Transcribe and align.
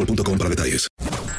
boostmobile.com 0.00 0.38
para 0.38 0.50
detalles. 0.50 0.88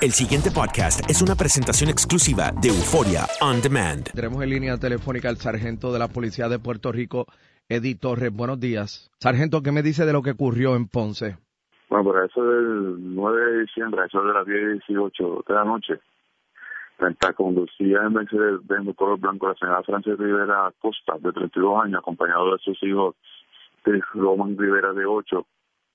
El 0.02 0.12
siguiente 0.12 0.50
podcast 0.52 1.08
es 1.10 1.22
una 1.22 1.36
presentación 1.36 1.90
exclusiva 1.90 2.52
de 2.62 2.70
Euforia 2.70 3.26
On 3.42 3.62
Demand. 3.62 4.12
Tenemos 4.14 4.42
en 4.42 4.50
línea 4.50 4.78
telefónica 4.78 5.30
al 5.30 5.38
sargento 5.38 5.94
de 5.94 6.00
la 6.00 6.08
Policía 6.08 6.50
de 6.50 6.60
Puerto 6.60 6.92
Rico, 6.92 7.28
Eddie 7.70 7.96
Torres. 7.96 8.34
Buenos 8.34 8.60
días. 8.60 9.12
Sargento, 9.20 9.62
¿qué 9.62 9.72
me 9.72 9.84
dice 9.84 10.06
de 10.06 10.14
lo 10.14 10.22
que 10.22 10.32
ocurrió 10.32 10.76
en 10.76 10.88
Ponce? 10.88 11.38
Bueno, 11.90 12.06
por 12.06 12.26
eso 12.26 12.44
del 12.44 13.16
9 13.16 13.52
de 13.52 13.62
diciembre, 13.62 14.02
a 14.02 14.06
eso 14.06 14.24
de 14.24 14.34
las 14.34 14.46
10 14.46 14.60
y 14.88 14.94
18 14.94 15.44
de 15.48 15.54
la 15.54 15.66
noche, 15.66 16.00
mientras 17.00 17.36
conducía 17.36 18.00
en 18.04 18.14
Mercedes 18.14 18.66
Benz 18.66 18.96
color 18.96 19.20
blanco 19.20 19.50
la 19.50 19.56
señora 19.56 19.84
Frances 19.84 20.18
Rivera 20.18 20.72
Costa, 20.80 21.14
de 21.20 21.32
32 21.32 21.84
años, 21.84 22.00
acompañado 22.00 22.54
de 22.54 22.60
sus 22.60 22.82
hijos 22.82 23.16
de 23.86 24.02
Roman 24.14 24.58
Rivera, 24.58 24.94
de 24.94 25.06
8, 25.06 25.46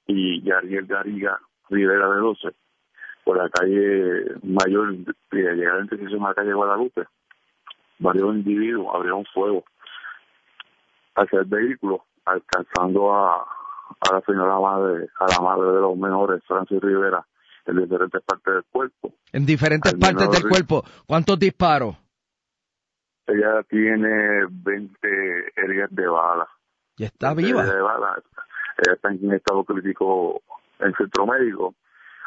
y 0.08 0.42
Yariel 0.42 0.86
Gariga 0.86 1.40
Rivera, 1.70 2.08
de 2.10 2.20
12, 2.20 2.48
por 3.24 3.36
la 3.36 3.48
calle 3.48 4.24
Mayor, 4.42 4.94
y 4.94 5.46
al 5.46 5.56
llegar 5.56 5.74
a 5.74 5.76
la 5.78 5.82
intersección 5.82 6.24
a 6.24 6.28
la 6.28 6.34
calle 6.34 6.52
Guadalupe, 6.52 7.04
varios 7.98 8.34
individuos 8.36 8.94
abrieron 8.94 9.24
fuego 9.34 9.64
hacia 11.16 11.40
el 11.40 11.46
vehículo, 11.46 12.04
alcanzando 12.24 13.14
a, 13.14 13.42
a 13.42 14.12
la 14.12 14.20
señora 14.20 14.58
madre, 14.60 15.08
a 15.18 15.26
la 15.32 15.40
madre 15.40 15.72
de 15.72 15.80
los 15.80 15.96
menores, 15.96 16.42
Francis 16.46 16.80
Rivera, 16.80 17.26
en 17.66 17.76
diferentes 17.76 18.22
partes 18.22 18.54
del 18.54 18.64
cuerpo. 18.70 19.14
En 19.32 19.44
diferentes 19.46 19.94
Al 19.94 19.98
partes 19.98 20.30
del 20.30 20.48
cuerpo. 20.48 20.84
¿Cuántos 21.06 21.38
disparos? 21.38 21.96
Ella 23.26 23.62
tiene 23.68 24.46
20 24.50 25.52
heridas 25.56 25.90
de 25.90 26.06
bala. 26.06 26.48
Y 26.96 27.04
está 27.04 27.34
20 27.34 27.42
viva. 27.42 27.60
heridas 27.62 27.76
de 27.76 27.82
bala. 27.82 28.22
Ella 28.78 28.94
está 28.94 29.10
en 29.10 29.32
estado 29.32 29.64
crítico 29.64 30.42
en 30.80 30.92
centro 30.94 31.26
médico. 31.26 31.74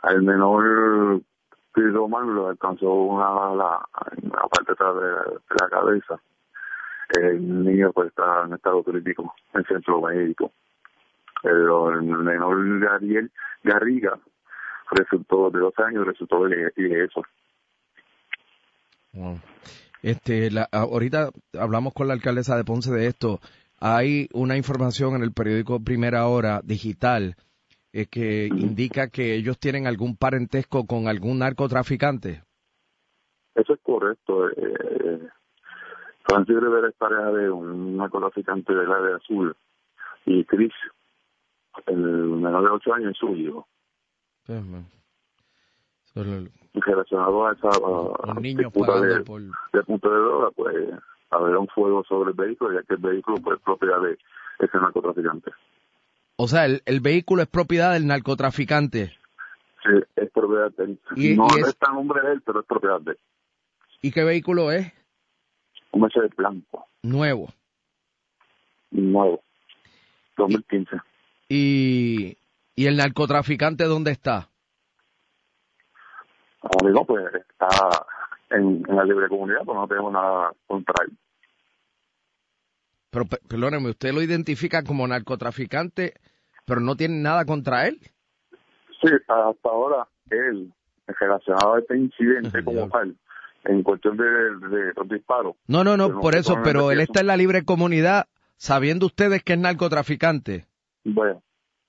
Al 0.01 0.21
menor 0.21 1.21
Chris 1.71 1.93
Román 1.93 2.33
lo 2.33 2.47
alcanzó 2.47 2.91
una 2.93 3.27
en 3.51 4.29
la 4.29 4.47
parte 4.49 4.71
atrás 4.71 4.95
de, 4.95 5.39
la 5.59 5.69
cabeza. 5.69 6.19
El 7.09 7.63
niño 7.65 7.91
pues 7.91 8.09
está 8.09 8.43
en 8.45 8.53
estado 8.53 8.83
crítico 8.83 9.33
en 9.53 9.63
centro 9.65 10.01
médico. 10.01 10.51
El 11.43 12.03
menor 12.03 12.79
Gabriel 12.79 13.31
Garriga 13.63 14.17
resultó 14.91 15.49
de 15.51 15.59
dos 15.59 15.73
años, 15.79 16.05
resultó 16.05 16.45
de, 16.45 16.71
de 16.75 17.05
eso. 17.05 17.23
Este, 20.01 20.51
la- 20.51 20.67
ahorita 20.71 21.29
hablamos 21.59 21.93
con 21.93 22.07
la 22.07 22.13
alcaldesa 22.13 22.55
de 22.57 22.63
Ponce 22.63 22.91
de 22.91 23.07
esto. 23.07 23.39
Hay 23.79 24.27
una 24.33 24.57
información 24.57 25.15
en 25.15 25.23
el 25.23 25.31
periódico 25.31 25.79
Primera 25.83 26.27
Hora 26.27 26.61
digital 26.63 27.35
eh, 27.94 28.05
que 28.07 28.47
indica 28.47 29.09
que 29.09 29.35
ellos 29.35 29.57
tienen 29.59 29.88
algún 29.88 30.16
parentesco 30.17 30.85
con 30.85 31.07
algún 31.07 31.39
narcotraficante. 31.39 32.44
Eso 33.55 33.73
es 33.73 33.79
correcto. 33.81 34.50
Eh, 34.50 35.27
Francis 36.27 36.55
Rivera 36.59 36.88
es 36.89 36.95
pareja 36.95 37.31
de 37.31 37.50
un 37.50 37.97
narcotraficante 37.97 38.73
del 38.73 38.91
área 38.91 39.16
azul 39.16 39.55
y 40.25 40.45
Chris, 40.45 40.72
el 41.88 41.97
menor 41.97 42.63
de 42.63 42.69
8 42.69 42.94
años, 42.94 43.11
es 43.13 43.17
su 43.17 43.35
hijo. 43.35 43.67
Pues, 44.45 44.61
solo- 46.13 46.47
Y 46.73 46.79
relacionado 46.81 47.47
a 47.47 47.53
esa 47.53 47.67
a- 47.69 48.27
Los 48.27 48.41
niños 48.41 48.71
de, 48.71 49.21
por... 49.21 49.41
de 49.41 49.83
punto 49.83 50.09
de 50.11 50.17
droga, 50.19 50.51
pues 50.51 50.75
habrá 51.31 51.57
un 51.59 51.67
fuego 51.67 52.03
sobre 52.03 52.29
el 52.31 52.35
vehículo, 52.38 52.73
ya 52.79 52.83
que 52.85 52.94
el 52.94 53.01
vehículo 53.01 53.38
pues, 53.44 53.57
es 53.57 53.63
propiedad 53.63 54.00
de 54.01 54.17
ese 54.59 54.77
narcotraficante. 54.77 55.51
O 56.41 56.47
sea, 56.47 56.63
el, 56.66 56.81
el 56.85 57.01
vehículo 57.01 57.41
es 57.41 57.50
propiedad 57.50 57.91
del 57.91 58.07
narcotraficante. 58.07 59.07
Sí, 59.83 59.89
es 60.16 60.31
propiedad 60.31 60.72
de 60.72 60.83
él. 60.85 61.00
Y- 61.17 61.35
no 61.35 61.47
y 61.53 61.59
es- 61.59 61.67
está 61.67 61.88
en 61.89 61.95
nombre 61.95 62.22
de 62.25 62.31
él, 62.31 62.41
pero 62.45 62.61
es 62.61 62.66
propiedad 62.66 63.01
de 63.01 63.11
él. 63.11 63.17
¿Y 64.01 64.11
qué 64.11 64.23
vehículo 64.23 64.72
es? 64.72 64.89
Un 65.91 66.00
Mercedes 66.01 66.33
blanco, 66.38 66.88
Nuevo. 67.03 67.51
nuevo, 68.91 69.41
2015. 70.38 70.95
¿Y, 71.50 72.38
y 72.75 72.85
el 72.85 72.95
narcotraficante 72.95 73.83
dónde 73.83 74.11
está? 74.11 74.47
Como 76.62 76.88
digo, 76.89 77.06
pues 77.06 77.25
está 77.36 77.68
en, 78.51 78.86
en 78.88 78.95
la 78.95 79.03
libre 79.03 79.27
comunidad, 79.27 79.62
pues 79.65 79.75
no 79.77 79.88
tenemos 79.89 80.13
nada 80.13 80.53
contra 80.68 80.94
él. 81.06 81.18
Pero 83.09 83.25
pe- 83.25 83.39
perdóneme, 83.47 83.89
usted 83.89 84.13
lo 84.13 84.21
identifica 84.21 84.83
como 84.83 85.06
narcotraficante, 85.07 86.13
pero 86.69 86.81
no 86.81 86.95
tiene 86.95 87.16
nada 87.16 87.44
contra 87.45 87.88
él. 87.88 88.00
Sí, 89.01 89.10
hasta 89.27 89.69
ahora 89.69 90.07
él, 90.30 90.71
relacionado 91.07 91.74
a 91.74 91.80
este 91.80 91.98
incidente 91.98 92.63
como 92.63 92.88
tal, 92.88 93.16
en 93.66 93.81
cuestión 93.81 94.16
de, 94.16 94.24
de 94.25 94.94
los 94.95 95.10
disparos. 95.10 95.56
No, 95.68 95.83
no, 95.83 95.98
no, 95.98 96.21
por 96.21 96.36
eso, 96.36 96.57
pero 96.63 96.92
él 96.92 97.00
está 97.00 97.21
en 97.21 97.27
la 97.27 97.38
libre 97.38 97.66
comunidad 97.66 98.27
sabiendo 98.56 99.07
ustedes 99.07 99.44
que 99.44 99.54
es 99.54 99.60
narcotraficante. 99.60 100.66
Bueno, 101.04 101.42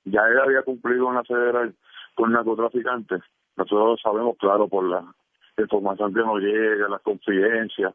ya 0.05 0.23
él 0.29 0.39
había 0.41 0.63
cumplido 0.63 1.09
una 1.09 1.23
federal 1.25 1.75
con 2.15 2.33
narcotraficantes. 2.33 3.21
Nosotros 3.57 4.01
sabemos, 4.03 4.37
claro, 4.39 4.67
por 4.69 4.85
la 4.89 5.05
información 5.59 6.15
que 6.15 6.21
nos 6.21 6.41
llega, 6.41 6.89
las 6.89 7.03
confidencias. 7.03 7.95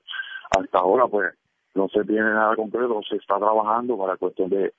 Hasta 0.56 0.78
ahora, 0.78 1.08
pues, 1.08 1.34
no 1.74 1.88
se 1.90 2.04
tiene 2.04 2.30
nada 2.30 2.56
concreto, 2.56 3.02
se 3.10 3.16
está 3.16 3.38
trabajando 3.38 3.98
para 3.98 4.18
cuestión 4.18 4.50
de, 4.50 4.74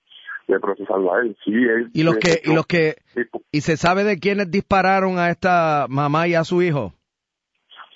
de 0.47 0.61
procesarlo 0.61 1.15
a 1.15 1.21
él. 1.21 1.37
Sí, 1.45 1.53
él 1.53 1.91
¿Y 1.93 2.03
los 2.03 2.17
que, 2.17 2.41
y 2.45 2.55
los 2.55 2.67
que, 2.67 2.97
Sí, 3.15 3.23
y 3.53 3.61
se 3.63 3.77
sabe 3.77 4.05
de 4.05 4.19
quiénes 4.19 4.51
dispararon 4.51 5.19
a 5.19 5.31
esta 5.31 5.87
mamá 5.89 6.29
y 6.29 6.35
a 6.35 6.45
su 6.45 6.63
hijo? 6.63 6.93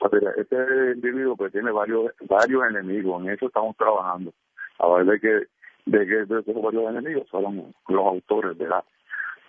pues, 0.01 0.13
mira, 0.15 0.33
este 0.37 0.57
individuo 0.95 1.37
pues 1.37 1.53
tiene 1.53 1.71
varios 1.71 2.11
varios 2.29 2.63
enemigos, 2.71 3.23
en 3.23 3.31
eso 3.31 3.47
estamos 3.47 3.77
trabajando. 3.77 4.33
A 4.79 4.89
ver 4.89 5.07
de 5.07 5.21
que 5.21 5.29
de 5.87 6.07
que 6.07 6.15
de 6.25 6.41
esos 6.41 6.63
varios 6.63 6.89
enemigos 6.91 7.29
fueron 7.31 7.75
los 7.89 8.07
autores 8.07 8.57
de 8.57 8.67
la, 8.69 8.85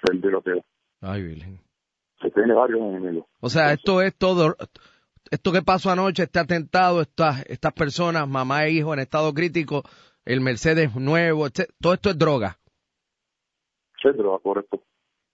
del 0.03 0.21
tiroteo. 0.21 0.63
Ay, 1.01 1.23
Virgen. 1.23 1.59
Se 2.21 2.29
tiene 2.31 2.53
varios 2.53 2.79
enemigos. 2.81 3.25
O 3.39 3.49
sea, 3.49 3.73
esto 3.73 4.01
es 4.01 4.15
todo, 4.15 4.55
esto 5.31 5.51
que 5.51 5.61
pasó 5.61 5.89
anoche, 5.91 6.23
este 6.23 6.39
atentado, 6.39 7.01
estas, 7.01 7.43
estas 7.47 7.73
personas, 7.73 8.27
mamá 8.27 8.65
e 8.65 8.71
hijo 8.71 8.93
en 8.93 8.99
estado 8.99 9.33
crítico, 9.33 9.83
el 10.25 10.41
Mercedes 10.41 10.95
nuevo, 10.95 11.47
este- 11.47 11.67
todo 11.79 11.93
esto 11.93 12.09
es 12.11 12.17
droga. 12.17 12.57
Droga, 14.09 14.39
correcto. 14.39 14.81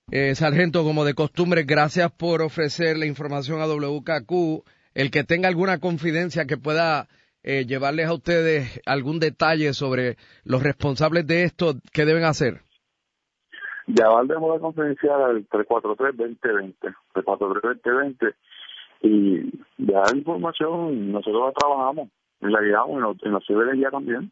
Eh, 0.10 0.36
sargento, 0.36 0.84
como 0.84 1.04
de 1.04 1.14
costumbre, 1.14 1.64
gracias 1.64 2.12
por 2.12 2.42
ofrecer 2.42 2.98
la 2.98 3.06
información 3.06 3.62
a 3.62 3.68
WKQ. 3.68 4.64
El 4.94 5.12
que 5.12 5.24
tenga 5.24 5.50
alguna 5.50 5.80
confidencia 5.80 6.46
que 6.46 6.58
pueda 6.58 7.08
eh, 7.44 7.66
llevarles 7.66 8.08
a 8.08 8.14
ustedes 8.14 8.82
algún 8.86 9.20
detalle 9.20 9.74
sobre 9.74 10.16
los 10.44 10.64
responsables 10.64 11.28
de 11.28 11.44
esto, 11.44 11.74
¿qué 11.94 12.06
deben 12.06 12.24
hacer? 12.24 12.62
Llamar 13.88 14.26
de 14.28 14.38
modo 14.38 14.60
confidencial 14.60 15.22
al 15.22 15.48
343-2020, 15.50 16.96
343-2020 17.14 18.36
y 19.02 19.52
dejar 19.78 20.18
información, 20.18 21.12
nosotros 21.12 21.48
la 21.48 21.52
trabajamos 21.54 22.10
la 22.40 22.62
guiamos 22.62 22.98
y 22.98 23.02
nos, 23.02 23.18
y 23.24 23.30
nos 23.30 23.46
sirve 23.46 23.66
de 23.66 23.78
guía 23.78 23.90
también 23.90 24.32